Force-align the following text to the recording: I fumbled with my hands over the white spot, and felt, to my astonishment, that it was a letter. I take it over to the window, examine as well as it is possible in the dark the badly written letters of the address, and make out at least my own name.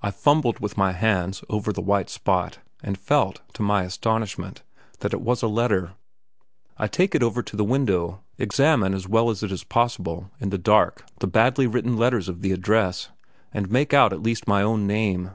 I 0.00 0.12
fumbled 0.12 0.60
with 0.60 0.76
my 0.76 0.92
hands 0.92 1.42
over 1.48 1.72
the 1.72 1.80
white 1.82 2.08
spot, 2.08 2.60
and 2.84 2.96
felt, 2.96 3.40
to 3.54 3.62
my 3.64 3.82
astonishment, 3.82 4.62
that 5.00 5.12
it 5.12 5.20
was 5.22 5.42
a 5.42 5.48
letter. 5.48 5.94
I 6.76 6.86
take 6.86 7.16
it 7.16 7.22
over 7.24 7.42
to 7.42 7.56
the 7.56 7.64
window, 7.64 8.22
examine 8.38 8.94
as 8.94 9.08
well 9.08 9.28
as 9.28 9.42
it 9.42 9.50
is 9.50 9.64
possible 9.64 10.30
in 10.38 10.50
the 10.50 10.56
dark 10.58 11.04
the 11.18 11.26
badly 11.26 11.66
written 11.66 11.96
letters 11.96 12.28
of 12.28 12.42
the 12.42 12.52
address, 12.52 13.08
and 13.52 13.68
make 13.72 13.92
out 13.92 14.12
at 14.12 14.22
least 14.22 14.46
my 14.46 14.62
own 14.62 14.86
name. 14.86 15.32